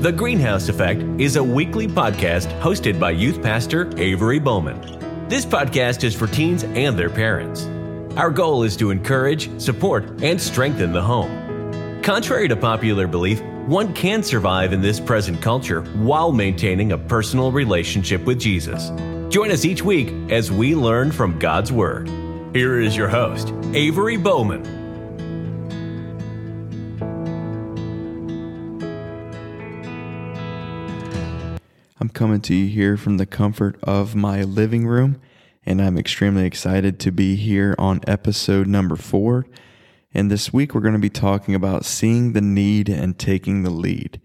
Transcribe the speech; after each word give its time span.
The 0.00 0.10
Greenhouse 0.10 0.70
Effect 0.70 1.02
is 1.20 1.36
a 1.36 1.44
weekly 1.44 1.86
podcast 1.86 2.58
hosted 2.62 2.98
by 2.98 3.10
youth 3.10 3.42
pastor 3.42 3.92
Avery 3.98 4.38
Bowman. 4.38 5.28
This 5.28 5.44
podcast 5.44 6.04
is 6.04 6.14
for 6.14 6.26
teens 6.26 6.64
and 6.64 6.98
their 6.98 7.10
parents. 7.10 7.66
Our 8.16 8.30
goal 8.30 8.62
is 8.62 8.78
to 8.78 8.92
encourage, 8.92 9.60
support, 9.60 10.22
and 10.22 10.40
strengthen 10.40 10.92
the 10.92 11.02
home. 11.02 12.00
Contrary 12.00 12.48
to 12.48 12.56
popular 12.56 13.06
belief, 13.06 13.42
one 13.66 13.92
can 13.92 14.22
survive 14.22 14.72
in 14.72 14.80
this 14.80 14.98
present 14.98 15.42
culture 15.42 15.82
while 15.82 16.32
maintaining 16.32 16.92
a 16.92 16.98
personal 16.98 17.52
relationship 17.52 18.24
with 18.24 18.40
Jesus. 18.40 18.88
Join 19.28 19.50
us 19.50 19.66
each 19.66 19.82
week 19.82 20.14
as 20.30 20.50
we 20.50 20.74
learn 20.74 21.12
from 21.12 21.38
God's 21.38 21.72
Word. 21.72 22.08
Here 22.54 22.80
is 22.80 22.96
your 22.96 23.08
host, 23.08 23.52
Avery 23.74 24.16
Bowman. 24.16 24.79
I'm 32.02 32.08
coming 32.08 32.40
to 32.42 32.54
you 32.54 32.66
here 32.66 32.96
from 32.96 33.18
the 33.18 33.26
comfort 33.26 33.78
of 33.82 34.14
my 34.14 34.42
living 34.42 34.86
room, 34.86 35.20
and 35.66 35.82
I'm 35.82 35.98
extremely 35.98 36.46
excited 36.46 36.98
to 37.00 37.12
be 37.12 37.36
here 37.36 37.74
on 37.78 38.00
episode 38.06 38.66
number 38.66 38.96
four. 38.96 39.44
And 40.14 40.30
this 40.30 40.50
week, 40.50 40.74
we're 40.74 40.80
going 40.80 40.94
to 40.94 40.98
be 40.98 41.10
talking 41.10 41.54
about 41.54 41.84
seeing 41.84 42.32
the 42.32 42.40
need 42.40 42.88
and 42.88 43.18
taking 43.18 43.64
the 43.64 43.70
lead. 43.70 44.18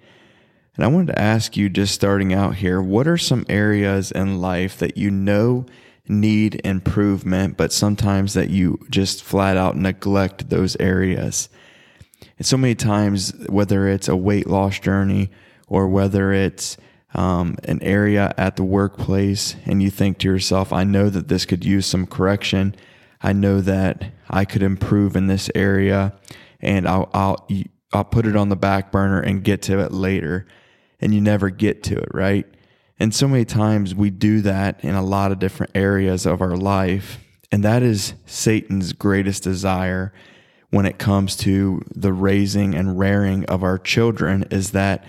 And 0.77 0.85
I 0.85 0.87
wanted 0.87 1.07
to 1.07 1.21
ask 1.21 1.57
you, 1.57 1.67
just 1.67 1.93
starting 1.93 2.33
out 2.33 2.55
here, 2.55 2.81
what 2.81 3.09
are 3.09 3.17
some 3.17 3.45
areas 3.49 4.09
in 4.09 4.39
life 4.39 4.77
that 4.79 4.95
you 4.95 5.11
know 5.11 5.65
need 6.07 6.61
improvement, 6.63 7.57
but 7.57 7.73
sometimes 7.73 8.35
that 8.35 8.49
you 8.49 8.79
just 8.89 9.21
flat 9.21 9.57
out 9.57 9.75
neglect 9.75 10.49
those 10.49 10.77
areas? 10.79 11.49
And 12.37 12.47
so 12.47 12.55
many 12.55 12.75
times, 12.75 13.33
whether 13.49 13.85
it's 13.89 14.07
a 14.07 14.15
weight 14.15 14.47
loss 14.47 14.79
journey 14.79 15.29
or 15.67 15.89
whether 15.89 16.31
it's 16.31 16.77
um, 17.15 17.55
an 17.63 17.81
area 17.81 18.33
at 18.37 18.57
the 18.57 18.63
workplace 18.63 19.55
and 19.65 19.81
you 19.81 19.89
think 19.89 20.19
to 20.19 20.27
yourself, 20.27 20.71
I 20.73 20.83
know 20.83 21.09
that 21.09 21.27
this 21.27 21.45
could 21.45 21.63
use 21.63 21.85
some 21.85 22.05
correction. 22.05 22.75
I 23.21 23.33
know 23.33 23.61
that 23.61 24.11
I 24.29 24.45
could 24.45 24.61
improve 24.61 25.15
in 25.15 25.27
this 25.27 25.49
area 25.55 26.13
and 26.59 26.87
I'll, 26.87 27.09
I'll, 27.13 27.47
I'll 27.93 28.03
put 28.03 28.25
it 28.25 28.35
on 28.35 28.49
the 28.49 28.55
back 28.55 28.91
burner 28.91 29.21
and 29.21 29.43
get 29.43 29.61
to 29.63 29.79
it 29.79 29.91
later. 29.91 30.45
And 30.99 31.13
you 31.13 31.21
never 31.21 31.49
get 31.49 31.83
to 31.83 31.97
it, 31.97 32.09
right? 32.13 32.45
And 32.99 33.13
so 33.13 33.27
many 33.27 33.45
times 33.45 33.95
we 33.95 34.09
do 34.09 34.41
that 34.41 34.83
in 34.83 34.95
a 34.95 35.03
lot 35.03 35.31
of 35.31 35.39
different 35.39 35.71
areas 35.75 36.25
of 36.25 36.41
our 36.41 36.55
life. 36.55 37.19
And 37.51 37.63
that 37.63 37.83
is 37.83 38.13
Satan's 38.25 38.93
greatest 38.93 39.43
desire 39.43 40.13
when 40.69 40.85
it 40.85 40.97
comes 40.97 41.35
to 41.37 41.81
the 41.93 42.11
raising 42.11 42.75
and 42.75 42.99
rearing 42.99 43.45
of 43.45 43.63
our 43.63 43.77
children 43.77 44.43
is 44.51 44.71
that 44.71 45.05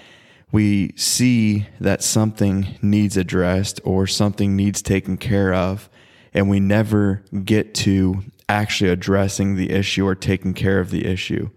we 0.56 0.90
see 0.96 1.66
that 1.78 2.02
something 2.02 2.78
needs 2.80 3.14
addressed 3.18 3.78
or 3.84 4.06
something 4.06 4.56
needs 4.56 4.80
taken 4.80 5.18
care 5.18 5.52
of, 5.52 5.90
and 6.32 6.48
we 6.48 6.58
never 6.58 7.22
get 7.44 7.74
to 7.74 8.22
actually 8.48 8.88
addressing 8.88 9.54
the 9.54 9.70
issue 9.70 10.06
or 10.06 10.14
taking 10.14 10.54
care 10.54 10.80
of 10.80 10.88
the 10.88 11.04
issue. 11.04 11.50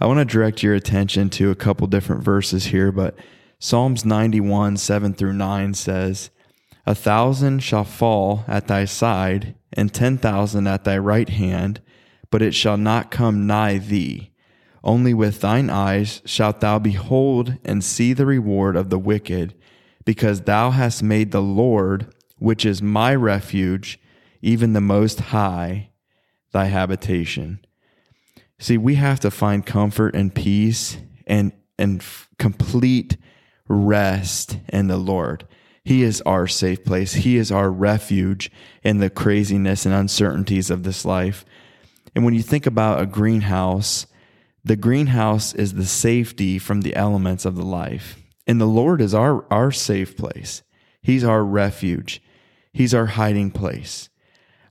I 0.00 0.06
want 0.06 0.18
to 0.20 0.24
direct 0.24 0.62
your 0.62 0.72
attention 0.72 1.28
to 1.28 1.50
a 1.50 1.54
couple 1.54 1.86
different 1.88 2.24
verses 2.24 2.64
here, 2.64 2.90
but 2.90 3.16
Psalms 3.58 4.02
91, 4.02 4.78
7 4.78 5.12
through 5.12 5.34
9 5.34 5.74
says, 5.74 6.30
A 6.86 6.94
thousand 6.94 7.62
shall 7.62 7.84
fall 7.84 8.46
at 8.48 8.66
thy 8.66 8.86
side, 8.86 9.56
and 9.74 9.92
ten 9.92 10.16
thousand 10.16 10.66
at 10.68 10.84
thy 10.84 10.96
right 10.96 11.28
hand, 11.28 11.82
but 12.30 12.40
it 12.40 12.54
shall 12.54 12.78
not 12.78 13.10
come 13.10 13.46
nigh 13.46 13.76
thee. 13.76 14.31
Only 14.84 15.14
with 15.14 15.40
thine 15.40 15.70
eyes 15.70 16.22
shalt 16.24 16.60
thou 16.60 16.78
behold 16.78 17.58
and 17.64 17.84
see 17.84 18.12
the 18.12 18.26
reward 18.26 18.76
of 18.76 18.90
the 18.90 18.98
wicked, 18.98 19.54
because 20.04 20.42
thou 20.42 20.70
hast 20.70 21.02
made 21.02 21.30
the 21.30 21.42
Lord, 21.42 22.12
which 22.38 22.64
is 22.64 22.82
my 22.82 23.14
refuge, 23.14 24.00
even 24.40 24.72
the 24.72 24.80
Most 24.80 25.20
High, 25.20 25.90
thy 26.52 26.64
habitation. 26.66 27.64
See, 28.58 28.76
we 28.76 28.96
have 28.96 29.20
to 29.20 29.30
find 29.30 29.64
comfort 29.64 30.14
and 30.14 30.34
peace 30.34 30.98
and, 31.26 31.52
and 31.78 32.04
complete 32.38 33.16
rest 33.68 34.58
in 34.68 34.88
the 34.88 34.96
Lord. 34.96 35.46
He 35.84 36.02
is 36.02 36.20
our 36.22 36.46
safe 36.46 36.84
place. 36.84 37.14
He 37.14 37.36
is 37.36 37.50
our 37.50 37.70
refuge 37.70 38.50
in 38.82 38.98
the 38.98 39.10
craziness 39.10 39.84
and 39.86 39.94
uncertainties 39.94 40.70
of 40.70 40.82
this 40.82 41.04
life. 41.04 41.44
And 42.14 42.24
when 42.24 42.34
you 42.34 42.42
think 42.42 42.66
about 42.66 43.00
a 43.00 43.06
greenhouse, 43.06 44.06
the 44.64 44.76
greenhouse 44.76 45.54
is 45.54 45.74
the 45.74 45.86
safety 45.86 46.58
from 46.58 46.82
the 46.82 46.94
elements 46.94 47.44
of 47.44 47.56
the 47.56 47.64
life. 47.64 48.16
And 48.46 48.60
the 48.60 48.66
Lord 48.66 49.00
is 49.00 49.14
our, 49.14 49.44
our 49.52 49.72
safe 49.72 50.16
place. 50.16 50.62
He's 51.00 51.24
our 51.24 51.44
refuge. 51.44 52.22
He's 52.72 52.94
our 52.94 53.06
hiding 53.06 53.50
place. 53.50 54.08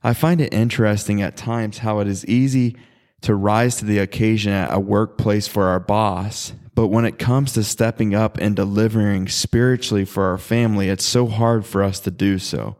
I 0.02 0.14
find 0.14 0.40
it 0.40 0.52
interesting 0.52 1.22
at 1.22 1.36
times 1.36 1.78
how 1.78 2.00
it 2.00 2.08
is 2.08 2.26
easy 2.26 2.76
to 3.20 3.34
rise 3.34 3.76
to 3.76 3.84
the 3.84 3.98
occasion 3.98 4.52
at 4.52 4.74
a 4.74 4.80
workplace 4.80 5.46
for 5.46 5.66
our 5.66 5.78
boss, 5.78 6.52
but 6.74 6.88
when 6.88 7.04
it 7.04 7.18
comes 7.18 7.52
to 7.52 7.62
stepping 7.62 8.14
up 8.14 8.36
and 8.38 8.56
delivering 8.56 9.28
spiritually 9.28 10.04
for 10.04 10.24
our 10.24 10.38
family, 10.38 10.88
it's 10.88 11.04
so 11.04 11.26
hard 11.26 11.64
for 11.64 11.82
us 11.82 12.00
to 12.00 12.10
do 12.10 12.38
so. 12.38 12.76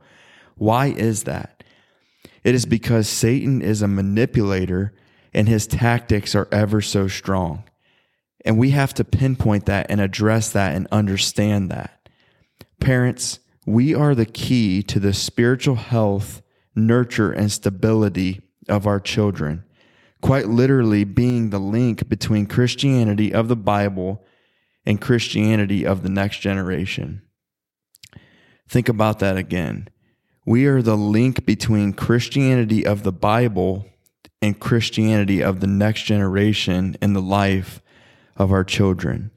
Why 0.57 0.87
is 0.87 1.25
that? 1.25 1.63
It 2.43 2.55
is 2.55 2.67
because 2.67 3.09
Satan 3.09 3.63
is 3.63 3.83
a 3.83 3.89
manipulator 3.89 4.93
and 5.33 5.49
his 5.49 5.67
tactics 5.67 6.35
are 6.35 6.49
ever 6.53 6.81
so 6.81 7.09
strong. 7.09 7.65
And 8.45 8.59
we 8.59 8.71
have 8.71 8.93
to 8.95 9.05
pinpoint 9.05 9.67
that 9.67 9.87
and 9.89 10.01
address 10.01 10.51
that 10.51 10.75
and 10.75 10.89
understand 10.91 11.71
that. 11.71 12.09
Parents, 12.81 13.39
we 13.65 13.95
are 13.95 14.15
the 14.15 14.27
key 14.27 14.83
to 14.85 14.99
the 14.99 15.13
spiritual 15.13 15.77
health, 15.77 16.43
nurture, 16.75 17.31
and 17.31 17.51
stability 17.51 18.41
of 18.69 18.87
our 18.87 18.99
children, 18.99 19.65
quite 20.21 20.49
literally 20.49 21.05
being 21.05 21.51
the 21.51 21.61
link 21.61 22.09
between 22.09 22.47
Christianity 22.47 23.33
of 23.33 23.49
the 23.49 23.57
Bible 23.57 24.25
and 24.85 25.01
Christianity 25.01 25.87
of 25.87 26.03
the 26.03 26.09
next 26.09 26.41
generation. 26.41 27.23
Think 28.69 28.89
about 28.89 29.21
that 29.21 29.37
again. 29.37 29.89
We 30.45 30.67
are 30.67 30.83
the 30.83 30.97
link 30.97 31.47
between 31.47 31.93
Christianity 31.93 32.85
of 32.85 33.05
the 33.05 33.13
Bible 33.13 33.87
and 34.43 34.59
Christianity 34.59 35.43
of 35.43 35.61
the 35.61 35.67
next 35.67 36.03
generation 36.03 36.97
in 37.01 37.13
the 37.13 37.23
life 37.23 37.81
of 38.37 38.51
our 38.53 38.65
children. 38.65 39.31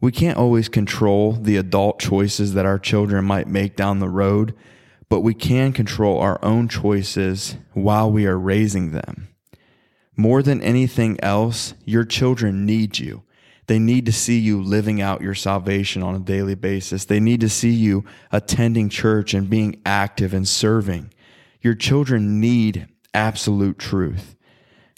We 0.00 0.12
can't 0.12 0.38
always 0.38 0.68
control 0.68 1.32
the 1.32 1.56
adult 1.56 1.98
choices 1.98 2.54
that 2.54 2.66
our 2.66 2.78
children 2.78 3.24
might 3.24 3.46
make 3.48 3.76
down 3.76 3.98
the 3.98 4.08
road, 4.08 4.54
but 5.08 5.20
we 5.20 5.34
can 5.34 5.72
control 5.72 6.18
our 6.18 6.42
own 6.42 6.68
choices 6.68 7.56
while 7.72 8.10
we 8.10 8.26
are 8.26 8.38
raising 8.38 8.92
them. 8.92 9.28
More 10.16 10.42
than 10.42 10.62
anything 10.62 11.18
else, 11.22 11.74
your 11.84 12.04
children 12.04 12.64
need 12.64 12.98
you. 12.98 13.22
They 13.66 13.78
need 13.78 14.06
to 14.06 14.12
see 14.12 14.38
you 14.38 14.60
living 14.60 15.00
out 15.00 15.22
your 15.22 15.34
salvation 15.34 16.02
on 16.02 16.14
a 16.14 16.20
daily 16.20 16.54
basis. 16.54 17.04
They 17.04 17.20
need 17.20 17.40
to 17.40 17.48
see 17.48 17.70
you 17.70 18.04
attending 18.30 18.88
church 18.88 19.34
and 19.34 19.48
being 19.48 19.80
active 19.86 20.34
and 20.34 20.46
serving. 20.46 21.12
Your 21.60 21.74
children 21.74 22.40
need 22.40 22.88
absolute 23.14 23.78
truth. 23.78 24.36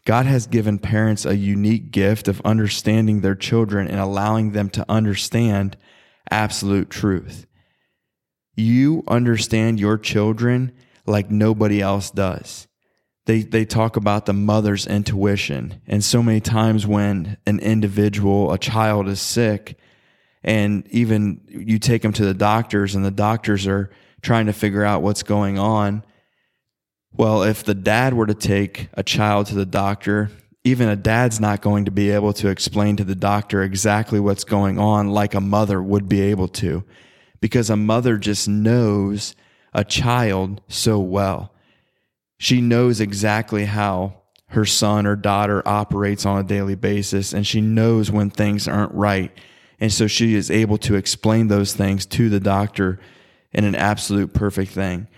God 0.04 0.26
has 0.26 0.46
given 0.46 0.78
parents 0.78 1.24
a 1.24 1.36
unique 1.36 1.90
gift 1.90 2.28
of 2.28 2.42
understanding 2.44 3.20
their 3.20 3.34
children 3.34 3.88
and 3.88 3.98
allowing 3.98 4.52
them 4.52 4.68
to 4.70 4.84
understand 4.88 5.76
absolute 6.30 6.90
truth. 6.90 7.46
You 8.54 9.02
understand 9.08 9.80
your 9.80 9.98
children 9.98 10.72
like 11.06 11.30
nobody 11.30 11.80
else 11.80 12.10
does. 12.10 12.68
They, 13.26 13.42
they 13.42 13.64
talk 13.64 13.96
about 13.96 14.26
the 14.26 14.34
mother's 14.34 14.86
intuition. 14.86 15.80
And 15.86 16.04
so 16.04 16.22
many 16.22 16.40
times 16.40 16.86
when 16.86 17.38
an 17.46 17.58
individual, 17.60 18.52
a 18.52 18.58
child 18.58 19.08
is 19.08 19.20
sick, 19.20 19.78
and 20.42 20.86
even 20.90 21.40
you 21.48 21.78
take 21.78 22.02
them 22.02 22.12
to 22.12 22.24
the 22.26 22.34
doctors, 22.34 22.94
and 22.94 23.02
the 23.02 23.10
doctors 23.10 23.66
are 23.66 23.90
trying 24.20 24.46
to 24.46 24.52
figure 24.52 24.84
out 24.84 25.00
what's 25.00 25.22
going 25.22 25.58
on, 25.58 26.04
well, 27.16 27.42
if 27.42 27.62
the 27.62 27.74
dad 27.74 28.14
were 28.14 28.26
to 28.26 28.34
take 28.34 28.88
a 28.94 29.02
child 29.02 29.46
to 29.46 29.54
the 29.54 29.66
doctor, 29.66 30.30
even 30.64 30.88
a 30.88 30.96
dad's 30.96 31.40
not 31.40 31.62
going 31.62 31.84
to 31.84 31.90
be 31.90 32.10
able 32.10 32.32
to 32.32 32.48
explain 32.48 32.96
to 32.96 33.04
the 33.04 33.14
doctor 33.14 33.62
exactly 33.62 34.18
what's 34.18 34.44
going 34.44 34.78
on 34.78 35.10
like 35.10 35.34
a 35.34 35.40
mother 35.40 35.82
would 35.82 36.08
be 36.08 36.22
able 36.22 36.48
to, 36.48 36.82
because 37.40 37.70
a 37.70 37.76
mother 37.76 38.16
just 38.16 38.48
knows 38.48 39.36
a 39.72 39.84
child 39.84 40.60
so 40.68 40.98
well. 40.98 41.52
She 42.38 42.60
knows 42.60 43.00
exactly 43.00 43.66
how 43.66 44.22
her 44.48 44.64
son 44.64 45.06
or 45.06 45.16
daughter 45.16 45.62
operates 45.66 46.26
on 46.26 46.38
a 46.38 46.48
daily 46.48 46.74
basis, 46.74 47.32
and 47.32 47.46
she 47.46 47.60
knows 47.60 48.10
when 48.10 48.30
things 48.30 48.66
aren't 48.66 48.94
right. 48.94 49.30
And 49.80 49.92
so 49.92 50.06
she 50.06 50.34
is 50.34 50.50
able 50.50 50.78
to 50.78 50.94
explain 50.94 51.48
those 51.48 51.74
things 51.74 52.06
to 52.06 52.28
the 52.28 52.40
doctor 52.40 52.98
in 53.52 53.64
an 53.64 53.74
absolute 53.74 54.32
perfect 54.32 54.72
thing. 54.72 55.08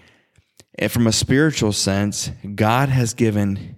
And 0.79 0.93
from 0.93 1.07
a 1.07 1.13
spiritual 1.13 1.73
sense, 1.73 2.31
God 2.55 2.89
has 2.89 3.15
given 3.15 3.77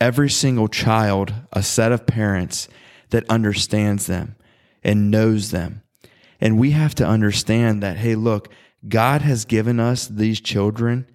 every 0.00 0.30
single 0.30 0.68
child 0.68 1.32
a 1.52 1.62
set 1.62 1.92
of 1.92 2.06
parents 2.06 2.68
that 3.10 3.28
understands 3.28 4.06
them 4.06 4.36
and 4.82 5.10
knows 5.10 5.50
them. 5.50 5.82
And 6.40 6.58
we 6.58 6.70
have 6.70 6.94
to 6.96 7.06
understand 7.06 7.82
that, 7.82 7.98
hey, 7.98 8.14
look, 8.14 8.48
God 8.88 9.22
has 9.22 9.44
given 9.44 9.78
us 9.78 10.06
these 10.08 10.40
children 10.40 11.06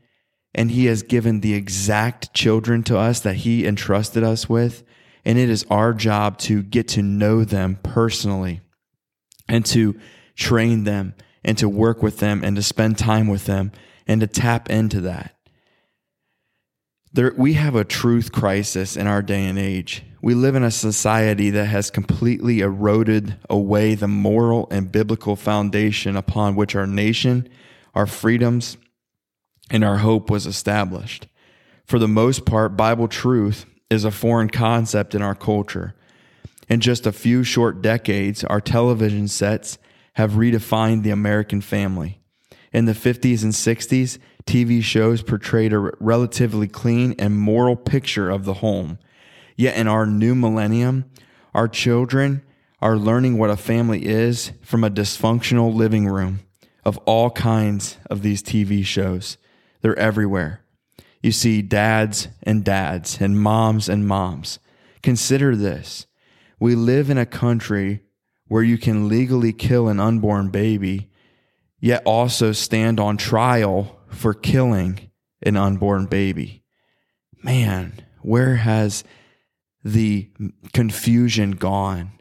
and 0.54 0.72
he 0.72 0.86
has 0.86 1.04
given 1.04 1.42
the 1.42 1.54
exact 1.54 2.34
children 2.34 2.84
to 2.84 2.98
us 2.98 3.20
that 3.22 3.38
he 3.38 3.66
entrusted 3.66 4.24
us 4.24 4.48
with. 4.48 4.84
And 5.26 5.38
it 5.38 5.50
is 5.50 5.66
our 5.70 5.94
job 5.94 6.38
to 6.40 6.62
get 6.62 6.88
to 6.90 7.02
know 7.02 7.44
them 7.44 7.80
personally 7.84 8.62
and 9.50 9.66
to 9.68 10.00
train 10.36 10.84
them 10.84 11.16
and 11.44 11.58
to 11.58 11.68
work 11.68 12.02
with 12.02 12.20
them 12.20 12.44
and 12.44 12.56
to 12.56 12.64
spend 12.64 12.98
time 12.98 13.28
with 13.28 13.46
them 13.46 13.72
and 14.08 14.22
to 14.22 14.28
tap 14.28 14.70
into 14.70 15.02
that. 15.02 15.36
There, 17.14 17.34
we 17.38 17.54
have 17.54 17.76
a 17.76 17.86
truth 17.86 18.32
crisis 18.32 18.98
in 18.98 19.08
our 19.08 19.22
day 19.22 19.46
and 19.46 19.58
age. 19.58 20.04
We 20.22 20.34
live 20.34 20.56
in 20.56 20.64
a 20.64 20.72
society 20.72 21.50
that 21.52 21.68
has 21.68 21.90
completely 21.90 22.60
eroded 22.60 23.38
away 23.50 23.96
the 23.96 24.08
moral 24.08 24.68
and 24.70 24.92
biblical 24.92 25.36
foundation 25.36 26.18
upon 26.18 26.56
which 26.56 26.76
our 26.76 26.88
nation, 26.88 27.48
our 27.94 28.06
freedoms, 28.06 28.76
and 29.70 29.84
our 29.84 29.98
hope 29.98 30.30
was 30.30 30.46
established. 30.46 31.28
For 31.86 32.00
the 32.00 32.08
most 32.08 32.46
part, 32.46 32.76
Bible 32.76 33.08
truth 33.08 33.66
is 33.90 34.04
a 34.04 34.12
foreign 34.12 34.50
concept 34.50 35.16
in 35.16 35.22
our 35.22 35.36
culture. 35.36 35.96
In 36.68 36.82
just 36.82 37.06
a 37.06 37.12
few 37.12 37.44
short 37.44 37.82
decades, 37.82 38.44
our 38.44 38.60
television 38.60 39.28
sets 39.28 39.78
have 40.14 40.32
redefined 40.32 41.04
the 41.04 41.12
American 41.12 41.62
family. 41.62 42.20
In 42.76 42.84
the 42.84 42.92
50s 42.92 43.42
and 43.42 43.54
60s, 43.54 44.18
TV 44.46 44.84
shows 44.84 45.24
portrayed 45.24 45.72
a 45.72 45.80
relatively 45.80 46.68
clean 46.68 47.16
and 47.18 47.40
moral 47.40 47.78
picture 47.78 48.30
of 48.30 48.44
the 48.44 48.56
home. 48.56 49.00
Yet 49.56 49.78
in 49.78 49.88
our 49.88 50.06
new 50.06 50.36
millennium, 50.36 51.06
our 51.54 51.70
children 51.70 52.44
are 52.82 52.98
learning 52.98 53.38
what 53.38 53.50
a 53.50 53.56
family 53.56 54.06
is 54.06 54.52
from 54.62 54.84
a 54.84 54.90
dysfunctional 54.90 55.74
living 55.74 56.06
room 56.06 56.42
of 56.84 56.98
all 57.06 57.30
kinds 57.30 57.96
of 58.10 58.24
these 58.24 58.44
TV 58.44 58.86
shows. 58.86 59.38
They're 59.80 59.98
everywhere. 59.98 60.60
You 61.24 61.32
see 61.32 61.62
dads 61.62 62.28
and 62.44 62.66
dads 62.66 63.22
and 63.22 63.40
moms 63.40 63.88
and 63.88 64.06
moms. 64.06 64.60
Consider 65.02 65.56
this. 65.56 66.08
We 66.60 66.76
live 66.76 67.10
in 67.10 67.18
a 67.18 67.26
country 67.26 68.02
where 68.50 68.64
you 68.64 68.78
can 68.78 69.08
legally 69.08 69.54
kill 69.54 69.88
an 69.88 70.02
unborn 70.02 70.50
baby, 70.50 71.10
yet 71.86 72.02
also 72.04 72.52
stand 72.52 73.00
on 73.00 73.16
trial 73.16 73.96
for 74.08 74.34
killing 74.34 75.12
an 75.44 75.56
unborn 75.56 76.08
baby. 76.08 76.64
Man, 77.44 78.04
where 78.24 78.56
has 78.56 79.04
the 79.84 80.32
confusion 80.74 81.52
gone? 81.52 82.14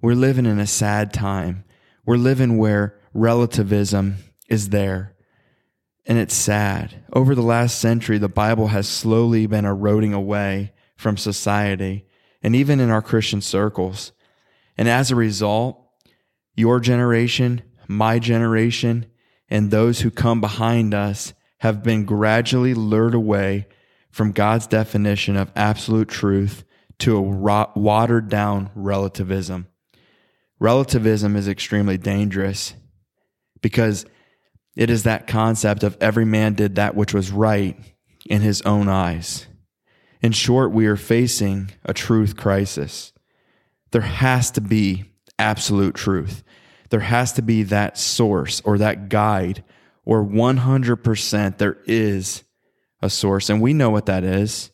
We're 0.00 0.14
living 0.14 0.46
in 0.46 0.60
a 0.60 0.66
sad 0.66 1.12
time. 1.12 1.64
We're 2.06 2.18
living 2.18 2.56
where 2.56 3.00
relativism 3.12 4.18
is 4.48 4.68
there. 4.68 5.16
And 6.06 6.16
it's 6.16 6.34
sad. 6.34 7.02
Over 7.12 7.34
the 7.34 7.42
last 7.42 7.80
century, 7.80 8.18
the 8.18 8.28
Bible 8.28 8.68
has 8.68 8.88
slowly 8.88 9.48
been 9.48 9.64
eroding 9.64 10.14
away 10.14 10.72
from 10.96 11.16
society 11.16 12.06
and 12.42 12.54
even 12.54 12.78
in 12.78 12.90
our 12.90 13.02
Christian 13.02 13.40
circles. 13.40 14.12
And 14.78 14.88
as 14.88 15.10
a 15.10 15.16
result, 15.16 15.84
your 16.54 16.78
generation, 16.78 17.62
my 17.90 18.18
generation, 18.18 19.06
and 19.48 19.70
those 19.70 20.00
who 20.00 20.10
come 20.10 20.40
behind 20.40 20.94
us 20.94 21.34
have 21.58 21.82
been 21.82 22.04
gradually 22.04 22.72
lured 22.72 23.14
away 23.14 23.66
from 24.10 24.32
God's 24.32 24.66
definition 24.66 25.36
of 25.36 25.50
absolute 25.56 26.08
truth 26.08 26.64
to 27.00 27.16
a 27.16 27.68
watered 27.74 28.28
down 28.28 28.70
relativism. 28.74 29.66
Relativism 30.60 31.34
is 31.34 31.48
extremely 31.48 31.98
dangerous 31.98 32.74
because 33.60 34.06
it 34.76 34.88
is 34.88 35.02
that 35.02 35.26
concept 35.26 35.82
of 35.82 35.96
every 36.00 36.24
man 36.24 36.54
did 36.54 36.76
that 36.76 36.94
which 36.94 37.12
was 37.12 37.32
right 37.32 37.76
in 38.26 38.40
his 38.40 38.62
own 38.62 38.88
eyes. 38.88 39.46
In 40.22 40.32
short, 40.32 40.70
we 40.70 40.86
are 40.86 40.96
facing 40.96 41.72
a 41.84 41.92
truth 41.92 42.36
crisis. 42.36 43.12
There 43.90 44.02
has 44.02 44.50
to 44.52 44.60
be 44.60 45.04
absolute 45.38 45.94
truth. 45.94 46.44
There 46.90 47.00
has 47.00 47.32
to 47.34 47.42
be 47.42 47.62
that 47.64 47.96
source 47.96 48.60
or 48.64 48.78
that 48.78 49.08
guide, 49.08 49.64
or 50.04 50.24
100% 50.24 51.58
there 51.58 51.78
is 51.86 52.44
a 53.00 53.08
source. 53.08 53.48
And 53.48 53.62
we 53.62 53.72
know 53.72 53.90
what 53.90 54.06
that 54.06 54.24
is. 54.24 54.70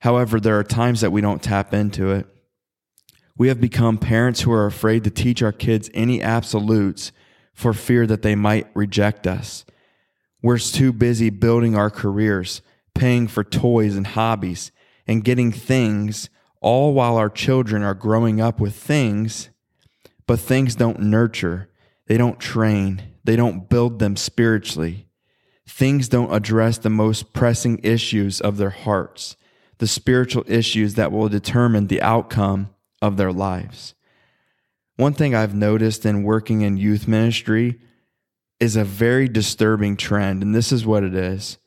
However, 0.00 0.40
there 0.40 0.58
are 0.58 0.64
times 0.64 1.02
that 1.02 1.12
we 1.12 1.20
don't 1.20 1.42
tap 1.42 1.74
into 1.74 2.10
it. 2.10 2.26
We 3.36 3.48
have 3.48 3.60
become 3.60 3.98
parents 3.98 4.40
who 4.40 4.52
are 4.52 4.66
afraid 4.66 5.04
to 5.04 5.10
teach 5.10 5.42
our 5.42 5.52
kids 5.52 5.90
any 5.94 6.22
absolutes 6.22 7.12
for 7.52 7.72
fear 7.72 8.06
that 8.06 8.22
they 8.22 8.34
might 8.34 8.68
reject 8.74 9.26
us. 9.26 9.64
We're 10.42 10.58
too 10.58 10.92
busy 10.92 11.28
building 11.28 11.76
our 11.76 11.90
careers, 11.90 12.62
paying 12.94 13.28
for 13.28 13.44
toys 13.44 13.94
and 13.94 14.06
hobbies, 14.06 14.72
and 15.06 15.24
getting 15.24 15.52
things, 15.52 16.30
all 16.62 16.94
while 16.94 17.16
our 17.16 17.28
children 17.28 17.82
are 17.82 17.94
growing 17.94 18.40
up 18.40 18.58
with 18.58 18.74
things, 18.74 19.49
but 20.30 20.38
things 20.38 20.76
don't 20.76 21.00
nurture, 21.00 21.68
they 22.06 22.16
don't 22.16 22.38
train, 22.38 23.02
they 23.24 23.34
don't 23.34 23.68
build 23.68 23.98
them 23.98 24.14
spiritually. 24.14 25.08
Things 25.66 26.08
don't 26.08 26.32
address 26.32 26.78
the 26.78 26.88
most 26.88 27.32
pressing 27.32 27.80
issues 27.82 28.40
of 28.40 28.56
their 28.56 28.70
hearts, 28.70 29.34
the 29.78 29.88
spiritual 29.88 30.44
issues 30.46 30.94
that 30.94 31.10
will 31.10 31.28
determine 31.28 31.88
the 31.88 32.00
outcome 32.00 32.70
of 33.02 33.16
their 33.16 33.32
lives. 33.32 33.96
One 34.94 35.14
thing 35.14 35.34
I've 35.34 35.52
noticed 35.52 36.06
in 36.06 36.22
working 36.22 36.60
in 36.60 36.76
youth 36.76 37.08
ministry 37.08 37.80
is 38.60 38.76
a 38.76 38.84
very 38.84 39.28
disturbing 39.28 39.96
trend, 39.96 40.44
and 40.44 40.54
this 40.54 40.70
is 40.70 40.86
what 40.86 41.02
it 41.02 41.16
is. 41.16 41.58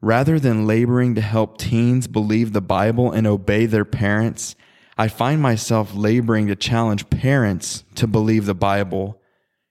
Rather 0.00 0.38
than 0.38 0.68
laboring 0.68 1.16
to 1.16 1.20
help 1.20 1.58
teens 1.58 2.06
believe 2.06 2.52
the 2.52 2.60
Bible 2.60 3.10
and 3.10 3.26
obey 3.26 3.66
their 3.66 3.84
parents, 3.84 4.54
I 4.98 5.06
find 5.06 5.40
myself 5.40 5.94
laboring 5.94 6.48
to 6.48 6.56
challenge 6.56 7.08
parents 7.08 7.84
to 7.94 8.08
believe 8.08 8.46
the 8.46 8.54
Bible 8.54 9.20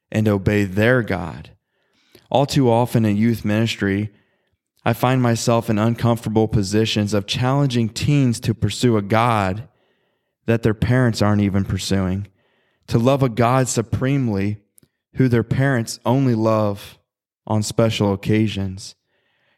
and 0.09 0.25
obey 0.27 0.63
their 0.63 1.03
God. 1.03 1.51
All 2.31 2.45
too 2.45 2.71
often 2.71 3.03
in 3.03 3.17
youth 3.17 3.43
ministry, 3.43 4.13
I 4.85 4.93
find 4.93 5.21
myself 5.21 5.69
in 5.69 5.77
uncomfortable 5.77 6.47
positions 6.47 7.13
of 7.13 7.27
challenging 7.27 7.89
teens 7.89 8.39
to 8.39 8.53
pursue 8.53 8.95
a 8.95 9.01
God 9.01 9.67
that 10.45 10.63
their 10.63 10.73
parents 10.73 11.21
aren't 11.21 11.41
even 11.41 11.65
pursuing 11.65 12.27
to 12.87 12.97
love 12.97 13.21
a 13.21 13.29
God 13.29 13.67
supremely 13.67 14.57
who 15.15 15.27
their 15.27 15.43
parents 15.43 15.99
only 16.05 16.35
love 16.35 16.97
on 17.45 17.63
special 17.63 18.13
occasions, 18.13 18.95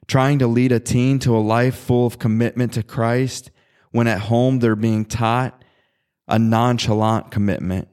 trying 0.07 0.39
to 0.39 0.47
lead 0.47 0.71
a 0.71 0.79
teen 0.79 1.19
to 1.19 1.35
a 1.35 1.39
life 1.39 1.75
full 1.75 2.07
of 2.07 2.17
commitment 2.17 2.73
to 2.73 2.81
Christ 2.81 3.51
when 3.91 4.07
at 4.07 4.21
home 4.21 4.59
they're 4.59 4.75
being 4.75 5.05
taught 5.05 5.58
a 6.29 6.39
nonchalant 6.39 7.31
commitment. 7.31 7.87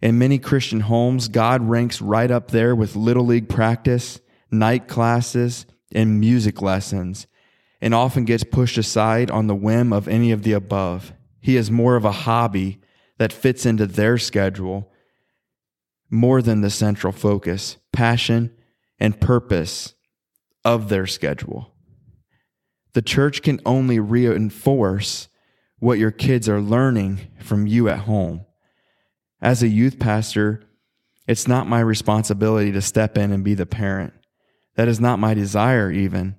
In 0.00 0.18
many 0.18 0.38
Christian 0.38 0.80
homes, 0.80 1.28
God 1.28 1.68
ranks 1.68 2.02
right 2.02 2.30
up 2.30 2.50
there 2.50 2.76
with 2.76 2.96
Little 2.96 3.24
League 3.24 3.48
practice, 3.48 4.20
night 4.50 4.88
classes, 4.88 5.64
and 5.94 6.20
music 6.20 6.60
lessons, 6.60 7.26
and 7.80 7.94
often 7.94 8.24
gets 8.24 8.44
pushed 8.44 8.78
aside 8.78 9.30
on 9.30 9.46
the 9.46 9.54
whim 9.54 9.92
of 9.92 10.06
any 10.06 10.32
of 10.32 10.42
the 10.42 10.52
above. 10.52 11.12
He 11.40 11.56
is 11.56 11.70
more 11.70 11.96
of 11.96 12.04
a 12.04 12.12
hobby 12.12 12.80
that 13.18 13.32
fits 13.32 13.66
into 13.66 13.86
their 13.86 14.18
schedule 14.18 14.90
more 16.10 16.42
than 16.42 16.60
the 16.60 16.70
central 16.70 17.12
focus, 17.12 17.78
passion, 17.92 18.54
and 18.98 19.20
purpose 19.20 19.94
of 20.64 20.88
their 20.88 21.06
schedule. 21.06 21.74
The 22.92 23.02
church 23.02 23.40
can 23.42 23.60
only 23.64 23.98
reinforce 23.98 25.28
what 25.82 25.98
your 25.98 26.12
kids 26.12 26.48
are 26.48 26.60
learning 26.60 27.18
from 27.40 27.66
you 27.66 27.88
at 27.88 27.98
home. 27.98 28.46
As 29.40 29.64
a 29.64 29.68
youth 29.68 29.98
pastor, 29.98 30.62
it's 31.26 31.48
not 31.48 31.66
my 31.66 31.80
responsibility 31.80 32.70
to 32.70 32.80
step 32.80 33.18
in 33.18 33.32
and 33.32 33.42
be 33.42 33.54
the 33.54 33.66
parent. 33.66 34.12
That 34.76 34.86
is 34.86 35.00
not 35.00 35.18
my 35.18 35.34
desire, 35.34 35.90
even. 35.90 36.36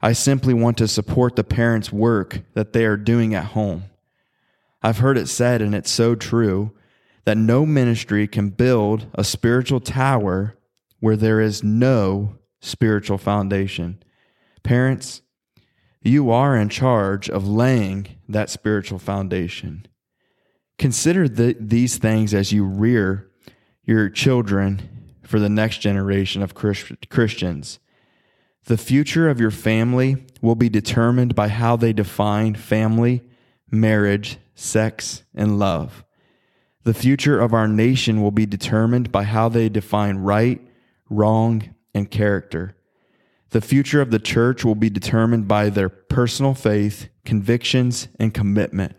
I 0.00 0.12
simply 0.12 0.54
want 0.54 0.78
to 0.78 0.86
support 0.86 1.34
the 1.34 1.42
parents' 1.42 1.92
work 1.92 2.42
that 2.54 2.74
they 2.74 2.84
are 2.84 2.96
doing 2.96 3.34
at 3.34 3.46
home. 3.46 3.86
I've 4.84 4.98
heard 4.98 5.18
it 5.18 5.26
said, 5.26 5.62
and 5.62 5.74
it's 5.74 5.90
so 5.90 6.14
true, 6.14 6.70
that 7.24 7.36
no 7.36 7.66
ministry 7.66 8.28
can 8.28 8.50
build 8.50 9.06
a 9.14 9.24
spiritual 9.24 9.80
tower 9.80 10.56
where 11.00 11.16
there 11.16 11.40
is 11.40 11.64
no 11.64 12.36
spiritual 12.60 13.18
foundation. 13.18 14.00
Parents, 14.62 15.22
you 16.06 16.30
are 16.30 16.56
in 16.56 16.68
charge 16.68 17.28
of 17.28 17.48
laying 17.48 18.06
that 18.28 18.50
spiritual 18.50 18.98
foundation. 18.98 19.86
Consider 20.78 21.28
the, 21.28 21.56
these 21.58 21.98
things 21.98 22.34
as 22.34 22.52
you 22.52 22.64
rear 22.64 23.30
your 23.84 24.08
children 24.10 25.12
for 25.22 25.40
the 25.40 25.48
next 25.48 25.78
generation 25.78 26.42
of 26.42 26.54
Christians. 26.54 27.78
The 28.64 28.76
future 28.76 29.28
of 29.28 29.40
your 29.40 29.50
family 29.50 30.24
will 30.42 30.54
be 30.54 30.68
determined 30.68 31.34
by 31.34 31.48
how 31.48 31.76
they 31.76 31.92
define 31.92 32.56
family, 32.56 33.22
marriage, 33.70 34.38
sex, 34.54 35.22
and 35.34 35.58
love. 35.58 36.04
The 36.82 36.94
future 36.94 37.40
of 37.40 37.54
our 37.54 37.68
nation 37.68 38.22
will 38.22 38.30
be 38.30 38.46
determined 38.46 39.10
by 39.10 39.24
how 39.24 39.48
they 39.48 39.68
define 39.68 40.18
right, 40.18 40.60
wrong, 41.08 41.74
and 41.94 42.10
character. 42.10 42.76
The 43.50 43.60
future 43.60 44.00
of 44.00 44.10
the 44.10 44.18
church 44.18 44.64
will 44.64 44.74
be 44.74 44.90
determined 44.90 45.46
by 45.46 45.70
their 45.70 45.88
personal 45.88 46.54
faith, 46.54 47.08
convictions, 47.24 48.08
and 48.18 48.34
commitment. 48.34 48.96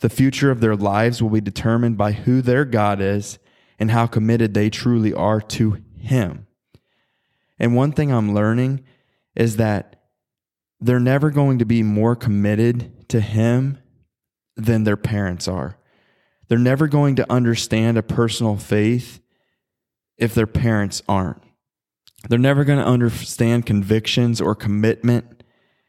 The 0.00 0.08
future 0.08 0.50
of 0.50 0.60
their 0.60 0.76
lives 0.76 1.22
will 1.22 1.30
be 1.30 1.40
determined 1.40 1.96
by 1.96 2.12
who 2.12 2.42
their 2.42 2.64
God 2.64 3.00
is 3.00 3.38
and 3.78 3.90
how 3.90 4.06
committed 4.06 4.54
they 4.54 4.70
truly 4.70 5.12
are 5.12 5.40
to 5.40 5.78
Him. 5.96 6.46
And 7.58 7.74
one 7.74 7.92
thing 7.92 8.12
I'm 8.12 8.34
learning 8.34 8.84
is 9.34 9.56
that 9.56 10.02
they're 10.80 11.00
never 11.00 11.30
going 11.30 11.58
to 11.58 11.64
be 11.64 11.82
more 11.82 12.14
committed 12.14 13.08
to 13.08 13.20
Him 13.20 13.78
than 14.56 14.84
their 14.84 14.96
parents 14.96 15.48
are. 15.48 15.78
They're 16.48 16.58
never 16.58 16.88
going 16.88 17.16
to 17.16 17.32
understand 17.32 17.98
a 17.98 18.02
personal 18.02 18.56
faith 18.56 19.20
if 20.16 20.34
their 20.34 20.46
parents 20.46 21.02
aren't. 21.08 21.42
They're 22.26 22.38
never 22.38 22.64
going 22.64 22.78
to 22.78 22.84
understand 22.84 23.66
convictions 23.66 24.40
or 24.40 24.54
commitment 24.54 25.44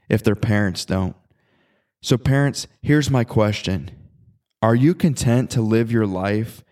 if 0.09 0.23
their 0.23 0.35
parents 0.35 0.85
don't. 0.85 1.15
So, 2.01 2.17
parents, 2.17 2.67
here's 2.81 3.09
my 3.09 3.23
question 3.23 3.91
Are 4.61 4.75
you 4.75 4.93
content 4.93 5.49
to 5.51 5.61
live 5.61 5.91
your 5.91 6.07
life, 6.07 6.63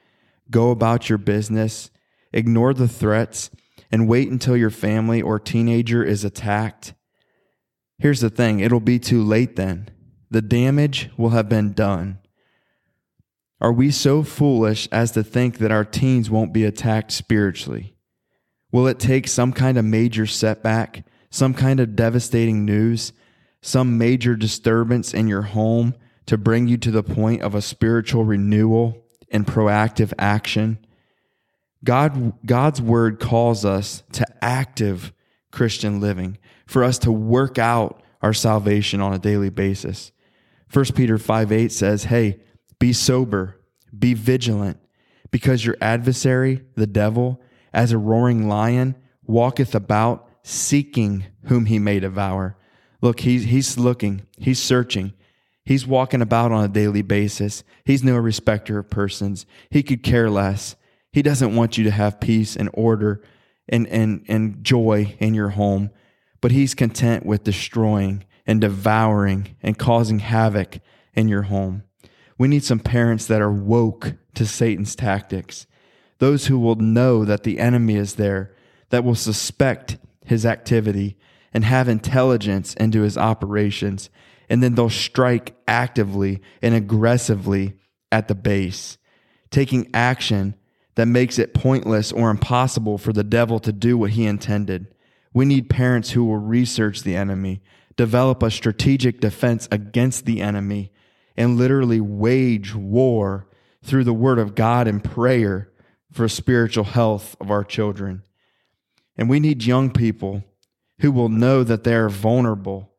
go 0.52 0.72
about 0.72 1.10
your 1.10 1.18
business, 1.18 1.90
ignore 2.32 2.74
the 2.74 2.88
threats, 2.88 3.50
and 3.92 4.08
wait 4.08 4.30
until 4.30 4.56
your 4.56 4.70
family 4.70 5.22
or 5.22 5.40
teenager 5.40 6.04
is 6.04 6.24
attacked? 6.24 6.94
Here's 7.98 8.22
the 8.22 8.30
thing 8.30 8.60
it'll 8.60 8.80
be 8.80 9.00
too 9.00 9.24
late 9.24 9.56
then. 9.56 9.90
The 10.30 10.42
damage 10.42 11.10
will 11.18 11.30
have 11.30 11.50
been 11.50 11.74
done. 11.74 12.20
Are 13.60 13.72
we 13.74 13.90
so 13.90 14.22
foolish 14.24 14.88
as 14.92 15.12
to 15.12 15.24
think 15.24 15.58
that 15.58 15.72
our 15.72 15.86
teens 15.86 16.30
won't 16.30 16.54
be 16.54 16.64
attacked 16.64 17.12
spiritually? 17.12 17.97
Will 18.72 18.88
it 18.88 19.00
take 19.00 19.28
some 19.28 19.54
kind 19.54 19.78
of 19.78 19.86
major 19.86 20.26
setback, 20.26 21.06
some 21.30 21.54
kind 21.54 21.80
of 21.80 21.96
devastating 21.96 22.66
news, 22.66 23.14
some 23.62 23.98
major 23.98 24.36
disturbance 24.36 25.14
in 25.14 25.28
your 25.28 25.44
home 25.44 25.96
to 26.26 26.38
bring 26.38 26.68
you 26.68 26.78
to 26.78 26.92
the 26.92 27.04
point 27.04 27.42
of 27.42 27.56
a 27.56 27.62
spiritual 27.62 28.26
renewal 28.26 29.04
and 29.32 29.48
proactive 29.48 30.14
action? 30.20 30.78
God, 31.84 32.34
God's 32.46 32.82
word 32.82 33.20
calls 33.20 33.64
us 33.64 34.04
to 34.14 34.26
active 34.42 35.14
Christian 35.52 36.00
living, 36.00 36.38
for 36.66 36.84
us 36.84 36.98
to 37.00 37.12
work 37.12 37.58
out 37.58 38.04
our 38.22 38.34
salvation 38.34 39.02
on 39.02 39.14
a 39.14 39.20
daily 39.20 39.50
basis. 39.50 40.12
1 40.72 40.86
Peter 40.96 41.18
5 41.18 41.52
8 41.52 41.72
says, 41.72 42.06
Hey, 42.06 42.42
be 42.80 42.94
sober, 42.94 43.60
be 43.98 44.14
vigilant, 44.14 44.80
because 45.32 45.66
your 45.66 45.78
adversary, 45.82 46.64
the 46.76 46.88
devil, 46.88 47.42
as 47.78 47.92
a 47.92 47.98
roaring 47.98 48.50
lion, 48.50 48.96
walketh 49.28 49.76
about, 49.76 50.28
seeking 50.42 51.26
whom 51.44 51.68
he 51.68 51.78
may 51.78 52.00
devour. 52.00 52.58
Look, 53.04 53.20
he's, 53.20 53.44
he's 53.44 53.78
looking, 53.78 54.26
he's 54.40 54.60
searching, 54.60 55.14
he's 55.64 55.86
walking 55.86 56.24
about 56.24 56.52
on 56.52 56.64
a 56.64 56.70
daily 56.70 57.04
basis. 57.04 57.64
He's 57.86 58.04
no 58.04 58.16
respecter 58.16 58.80
of 58.80 58.90
persons. 58.90 59.46
He 59.70 59.84
could 59.84 60.02
care 60.02 60.28
less. 60.28 60.76
He 61.12 61.22
doesn't 61.22 61.56
want 61.56 61.78
you 61.78 61.84
to 61.84 61.92
have 61.92 62.20
peace 62.20 62.56
and 62.56 62.72
order 62.74 63.22
and, 63.70 63.86
and, 63.90 64.26
and 64.28 64.64
joy 64.64 65.16
in 65.20 65.36
your 65.36 65.50
home, 65.50 65.92
but 66.42 66.50
he's 66.50 66.74
content 66.74 67.28
with 67.28 67.44
destroying 67.44 68.26
and 68.48 68.60
devouring 68.60 69.56
and 69.62 69.78
causing 69.78 70.18
havoc 70.18 70.80
in 71.14 71.28
your 71.28 71.44
home. 71.44 71.84
We 72.40 72.48
need 72.48 72.64
some 72.64 72.80
parents 72.80 73.28
that 73.28 73.42
are 73.42 73.54
woke 73.54 74.14
to 74.34 74.48
Satan's 74.48 74.96
tactics, 74.96 75.68
those 76.20 76.48
who 76.48 76.60
will 76.60 76.76
know 76.76 77.26
that 77.26 77.44
the 77.44 77.60
enemy 77.60 77.96
is 77.96 78.16
there, 78.16 78.54
that 78.90 79.04
will 79.04 79.16
suspect 79.16 79.98
his 80.26 80.46
activity 80.46 81.18
and 81.54 81.64
have 81.64 81.88
intelligence 81.88 82.74
into 82.76 83.02
his 83.02 83.18
operations, 83.18 84.10
and 84.50 84.62
then 84.62 84.76
they'll 84.76 84.90
strike 84.90 85.56
actively 85.68 86.42
and 86.62 86.76
aggressively 86.76 87.74
at 88.12 88.28
the 88.28 88.36
base, 88.36 88.98
taking 89.50 89.90
action 89.94 90.56
that 90.96 91.08
makes 91.08 91.38
it 91.38 91.54
pointless 91.54 92.12
or 92.12 92.30
impossible 92.30 92.98
for 92.98 93.14
the 93.14 93.24
devil 93.24 93.60
to 93.60 93.72
do 93.72 93.98
what 93.98 94.12
he 94.12 94.26
intended. 94.26 94.88
We 95.34 95.46
need 95.46 95.70
parents 95.70 96.12
who 96.12 96.26
will 96.26 96.38
research 96.38 97.04
the 97.04 97.16
enemy, 97.16 97.62
develop 97.96 98.42
a 98.42 98.50
strategic 98.50 99.20
defense 99.20 99.68
against 99.72 100.26
the 100.26 100.42
enemy, 100.42 100.92
and 101.36 101.58
literally 101.58 102.02
wage 102.02 102.74
war 102.74 103.48
through 103.84 104.04
the 104.04 104.14
word 104.14 104.40
of 104.40 104.56
God 104.56 104.88
and 104.88 105.04
prayer 105.04 105.70
for 106.12 106.28
spiritual 106.28 106.86
health 106.86 107.36
of 107.40 107.52
our 107.52 107.64
children. 107.64 108.24
And 109.18 109.30
we 109.30 109.40
need 109.40 109.64
young 109.64 109.92
people 109.92 110.44
who 111.00 111.12
will 111.12 111.30
know 111.30 111.64
that 111.64 111.84
they 111.84 111.96
are 111.96 112.10
vulnerable 112.10 112.92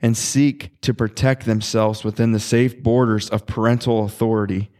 and 0.00 0.16
seek 0.16 0.80
to 0.82 0.94
protect 0.94 1.44
themselves 1.44 2.04
within 2.04 2.32
the 2.32 2.40
safe 2.40 2.82
borders 2.82 3.28
of 3.30 3.46
parental 3.46 4.04
authority 4.04 4.70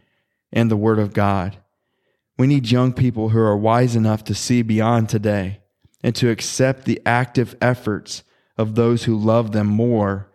and 0.51 0.69
the 0.69 0.77
Word 0.77 0.99
of 0.99 1.13
God. 1.13 1.57
We 2.37 2.47
need 2.47 2.71
young 2.71 2.93
people 2.93 3.29
who 3.29 3.39
are 3.39 3.57
wise 3.57 3.95
enough 3.95 4.23
to 4.25 4.35
see 4.35 4.61
beyond 4.61 5.09
today 5.09 5.59
and 6.01 6.15
to 6.15 6.29
accept 6.29 6.85
the 6.85 7.01
active 7.05 7.55
efforts 7.61 8.23
of 8.57 8.75
those 8.75 9.03
who 9.03 9.17
love 9.17 9.51
them 9.51 9.67
more 9.67 10.31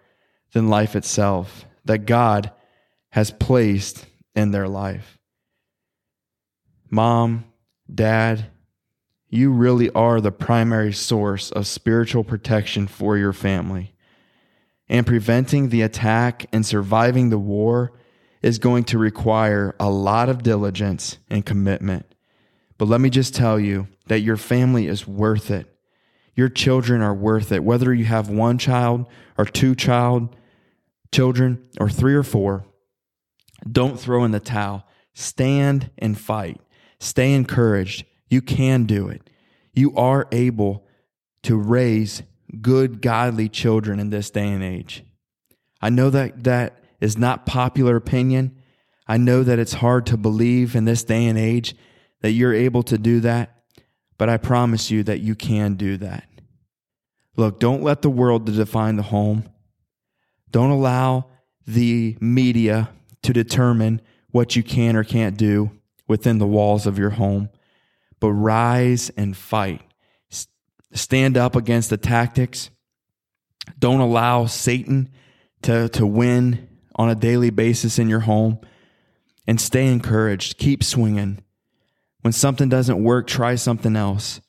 than 0.53 0.69
life 0.69 0.95
itself 0.95 1.65
that 1.85 2.07
God 2.07 2.51
has 3.11 3.31
placed 3.31 4.07
in 4.35 4.51
their 4.51 4.69
life. 4.69 5.19
Mom, 6.91 7.45
dad, 7.93 8.50
you 9.29 9.50
really 9.50 9.91
are 9.91 10.21
the 10.21 10.31
primary 10.31 10.93
source 10.93 11.50
of 11.50 11.67
spiritual 11.67 12.23
protection 12.23 12.87
for 12.87 13.17
your 13.17 13.33
family. 13.33 13.95
And 14.88 15.07
preventing 15.07 15.71
the 15.71 15.83
attack 15.83 16.47
and 16.53 16.64
surviving 16.64 17.31
the 17.31 17.38
war 17.38 17.93
is 18.43 18.59
going 18.59 18.85
to 18.85 18.99
require 18.99 19.75
a 19.81 19.91
lot 19.91 20.29
of 20.29 20.43
diligence 20.43 21.19
and 21.29 21.45
commitment. 21.45 22.07
But 22.76 22.88
let 22.88 23.00
me 23.00 23.11
just 23.11 23.35
tell 23.35 23.59
you 23.59 23.88
that 24.07 24.21
your 24.21 24.37
family 24.37 24.87
is 24.87 25.07
worth 25.07 25.50
it. 25.50 25.67
Your 26.35 26.49
children 26.49 27.00
are 27.00 27.14
worth 27.14 27.53
it. 27.53 27.64
Whether 27.64 27.95
you 27.95 28.05
have 28.05 28.29
one 28.29 28.59
child 28.59 29.07
or 29.38 29.47
two 29.47 29.75
child 29.75 30.37
children 31.12 31.67
or 31.81 31.88
three 31.88 32.14
or 32.14 32.23
four, 32.23 32.67
don't 33.71 33.99
throw 33.99 34.25
in 34.25 34.33
the 34.33 34.41
towel. 34.41 34.87
Stand 35.14 35.91
and 35.97 36.19
fight. 36.19 36.61
Stay 36.99 37.33
encouraged. 37.33 38.05
You 38.29 38.43
can 38.43 38.85
do 38.85 39.09
it. 39.09 39.29
You 39.73 39.95
are 39.97 40.27
able 40.33 40.87
to 41.43 41.57
raise 41.57 42.23
good, 42.61 43.03
godly 43.03 43.49
children 43.49 44.01
in 44.01 44.11
this 44.11 44.31
day 44.31 44.49
and 44.49 44.63
age. 44.63 45.05
I 45.81 45.91
know 45.91 46.11
that 46.11 46.45
that 46.45 46.83
is 47.01 47.19
not 47.19 47.47
popular 47.47 47.97
opinion. 47.97 48.57
I 49.07 49.19
know 49.19 49.43
that 49.43 49.59
it's 49.59 49.75
hard 49.75 50.07
to 50.07 50.17
believe 50.17 50.75
in 50.75 50.85
this 50.85 51.05
day 51.05 51.27
and 51.27 51.39
age 51.39 51.75
that 52.23 52.33
you're 52.33 52.55
able 52.55 52.83
to 52.85 52.97
do 52.97 53.21
that, 53.21 53.65
but 54.17 54.31
I 54.31 54.39
promise 54.39 54.91
you 54.91 55.03
that 55.03 55.21
you 55.21 55.35
can 55.35 55.75
do 55.75 55.99
that. 55.99 56.27
Look, 57.37 57.61
don't 57.61 57.83
let 57.83 58.01
the 58.01 58.11
world 58.11 58.47
define 58.47 58.97
the 58.97 59.03
home. 59.03 59.45
Don't 60.51 60.71
allow 60.71 61.27
the 61.67 62.17
media 62.21 62.91
to 63.23 63.33
determine 63.33 64.01
what 64.31 64.57
you 64.57 64.63
can 64.63 64.97
or 64.97 65.05
can't 65.05 65.37
do 65.37 65.71
within 66.07 66.39
the 66.39 66.47
walls 66.47 66.87
of 66.87 66.99
your 66.99 67.11
home, 67.11 67.49
but 68.21 68.33
rise 68.33 69.11
and 69.17 69.37
fight. 69.37 69.81
Stand 70.93 71.37
up 71.37 71.57
against 71.57 71.91
the 71.91 71.97
tactics. 71.97 72.71
Don't 73.79 74.01
allow 74.01 74.47
Satan 74.47 75.11
to, 75.63 75.89
to 75.91 76.07
win 76.07 76.69
on 76.95 77.11
a 77.11 77.15
daily 77.15 77.51
basis 77.51 77.99
in 77.99 78.09
your 78.09 78.21
home 78.21 78.61
and 79.47 79.61
stay 79.61 79.87
encouraged. 79.87 80.59
Keep 80.59 80.85
swinging. 80.85 81.43
When 82.21 82.33
something 82.33 82.69
doesn't 82.69 83.03
work, 83.03 83.27
try 83.27 83.55
something 83.57 83.97
else. 83.97 84.41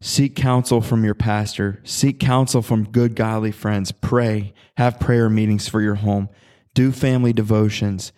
Seek 0.00 0.36
counsel 0.36 0.80
from 0.80 1.04
your 1.04 1.14
pastor. 1.14 1.80
Seek 1.84 2.18
counsel 2.20 2.62
from 2.62 2.90
good, 2.90 3.14
godly 3.14 3.52
friends. 3.52 3.92
Pray. 3.92 4.52
Have 4.76 5.00
prayer 5.00 5.30
meetings 5.30 5.68
for 5.68 5.80
your 5.80 5.94
home. 5.94 6.28
Do 6.74 6.92
family 6.92 7.32
devotions. 7.32 8.12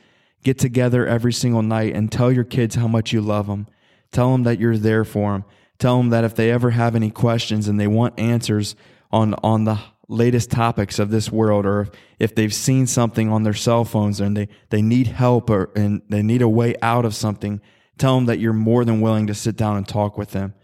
Get 0.47 0.61
together 0.61 1.05
every 1.05 1.33
single 1.33 1.63
night 1.63 1.97
and 1.97 2.13
tell 2.13 2.31
your 2.31 2.45
kids 2.45 2.77
how 2.77 2.87
much 2.87 3.13
you 3.13 3.21
love 3.21 3.49
them. 3.49 3.67
Tell 4.13 4.31
them 4.31 4.45
that 4.45 4.61
you're 4.61 4.79
there 4.79 5.05
for 5.05 5.33
them. 5.33 5.45
Tell 5.81 5.97
them 5.97 6.11
that 6.11 6.23
if 6.23 6.37
they 6.37 6.53
ever 6.53 6.71
have 6.71 6.95
any 6.95 7.11
questions 7.11 7.67
and 7.67 7.81
they 7.81 7.89
want 7.89 8.17
answers 8.17 8.77
on, 9.11 9.35
on 9.43 9.65
the 9.65 9.81
latest 10.07 10.53
topics 10.53 11.01
of 11.01 11.11
this 11.11 11.33
world 11.33 11.67
or 11.67 11.89
if 12.21 12.33
they've 12.37 12.55
seen 12.55 12.87
something 12.87 13.29
on 13.29 13.43
their 13.43 13.55
cell 13.55 13.85
phones 13.85 14.21
and 14.21 14.37
they, 14.37 14.47
they 14.71 14.83
need 14.83 15.09
help 15.09 15.51
or 15.51 15.73
and 15.75 16.03
they 16.11 16.23
need 16.23 16.43
a 16.43 16.49
way 16.49 16.77
out 16.81 17.05
of 17.05 17.13
something, 17.13 17.61
tell 17.99 18.15
them 18.15 18.27
that 18.27 18.39
you're 18.39 18.53
more 18.53 18.85
than 18.85 19.01
willing 19.01 19.27
to 19.27 19.35
sit 19.35 19.57
down 19.57 19.77
and 19.77 19.89
talk 19.89 20.17
with 20.17 20.31
them. 20.31 20.55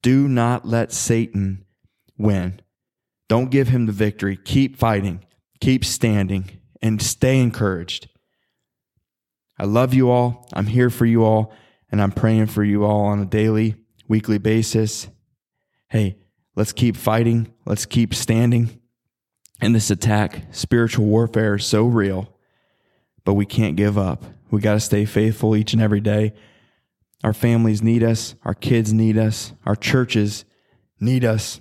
Do 0.00 0.28
not 0.28 0.66
let 0.66 0.92
Satan 0.92 1.66
win. 2.16 2.62
Don't 3.28 3.50
give 3.50 3.68
him 3.68 3.84
the 3.84 3.92
victory. 3.92 4.38
Keep 4.38 4.78
fighting, 4.78 5.26
keep 5.60 5.84
standing, 5.84 6.58
and 6.80 7.02
stay 7.02 7.38
encouraged. 7.38 8.08
I 9.58 9.64
love 9.64 9.94
you 9.94 10.10
all. 10.10 10.48
I'm 10.52 10.66
here 10.66 10.90
for 10.90 11.06
you 11.06 11.24
all, 11.24 11.52
and 11.90 12.00
I'm 12.02 12.12
praying 12.12 12.46
for 12.46 12.62
you 12.62 12.84
all 12.84 13.06
on 13.06 13.20
a 13.20 13.26
daily, 13.26 13.76
weekly 14.08 14.38
basis. 14.38 15.08
Hey, 15.88 16.18
let's 16.54 16.72
keep 16.72 16.96
fighting. 16.96 17.52
Let's 17.64 17.86
keep 17.86 18.14
standing. 18.14 18.80
And 19.60 19.74
this 19.74 19.90
attack, 19.90 20.42
spiritual 20.50 21.06
warfare, 21.06 21.54
is 21.54 21.64
so 21.64 21.84
real, 21.84 22.36
but 23.24 23.34
we 23.34 23.46
can't 23.46 23.76
give 23.76 23.96
up. 23.96 24.24
We 24.50 24.60
got 24.60 24.74
to 24.74 24.80
stay 24.80 25.04
faithful 25.04 25.56
each 25.56 25.72
and 25.72 25.82
every 25.82 26.00
day. 26.00 26.34
Our 27.24 27.32
families 27.32 27.82
need 27.82 28.02
us. 28.02 28.34
Our 28.44 28.54
kids 28.54 28.92
need 28.92 29.16
us. 29.16 29.52
Our 29.64 29.76
churches 29.76 30.44
need 31.00 31.24
us. 31.24 31.60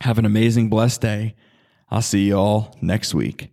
Have 0.00 0.18
an 0.18 0.24
amazing, 0.24 0.68
blessed 0.68 1.00
day. 1.02 1.34
I'll 1.90 2.02
see 2.02 2.26
you 2.26 2.36
all 2.36 2.76
next 2.80 3.14
week. 3.14 3.50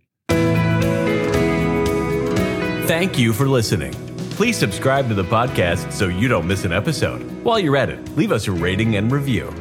Thank 2.86 3.18
you 3.18 3.32
for 3.32 3.48
listening. 3.48 3.92
Please 4.36 4.56
subscribe 4.56 5.08
to 5.08 5.14
the 5.14 5.24
podcast 5.24 5.90
so 5.90 6.06
you 6.06 6.28
don't 6.28 6.46
miss 6.46 6.64
an 6.64 6.70
episode. 6.70 7.20
While 7.42 7.58
you're 7.58 7.76
at 7.76 7.90
it, 7.90 8.16
leave 8.16 8.30
us 8.30 8.46
a 8.46 8.52
rating 8.52 8.94
and 8.94 9.10
review. 9.10 9.52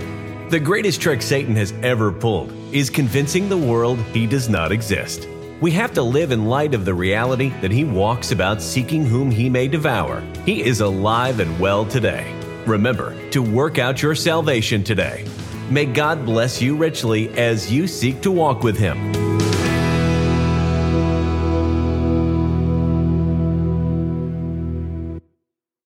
The 0.51 0.59
greatest 0.59 1.01
trick 1.01 1.23
Satan 1.23 1.55
has 1.55 1.73
ever 1.81 2.11
pulled 2.11 2.51
is 2.71 2.91
convincing 2.91 3.49
the 3.49 3.57
world 3.57 3.97
he 4.13 4.27
does 4.27 4.47
not 4.47 4.71
exist. 4.71 5.27
We 5.59 5.71
have 5.71 5.91
to 5.95 6.03
live 6.03 6.31
in 6.31 6.45
light 6.45 6.75
of 6.75 6.85
the 6.85 6.93
reality 6.93 7.49
that 7.61 7.71
he 7.71 7.83
walks 7.83 8.31
about 8.31 8.61
seeking 8.61 9.03
whom 9.03 9.31
he 9.31 9.49
may 9.49 9.67
devour. 9.67 10.21
He 10.45 10.61
is 10.61 10.81
alive 10.81 11.39
and 11.39 11.59
well 11.59 11.83
today. 11.83 12.31
Remember 12.67 13.15
to 13.31 13.41
work 13.41 13.79
out 13.79 14.03
your 14.03 14.13
salvation 14.13 14.83
today. 14.83 15.25
May 15.71 15.87
God 15.87 16.25
bless 16.25 16.61
you 16.61 16.75
richly 16.75 17.29
as 17.29 17.71
you 17.71 17.87
seek 17.87 18.21
to 18.21 18.29
walk 18.29 18.61
with 18.61 18.77
him. 18.77 19.24